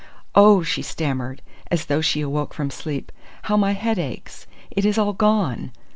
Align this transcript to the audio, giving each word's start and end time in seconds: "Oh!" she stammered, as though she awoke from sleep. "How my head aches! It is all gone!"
"Oh!" 0.33 0.63
she 0.63 0.81
stammered, 0.81 1.43
as 1.69 1.85
though 1.85 2.01
she 2.01 2.21
awoke 2.21 2.55
from 2.55 2.71
sleep. 2.71 3.11
"How 3.43 3.55
my 3.55 3.73
head 3.73 3.99
aches! 3.99 4.47
It 4.71 4.83
is 4.83 4.97
all 4.97 5.13
gone!" 5.13 5.69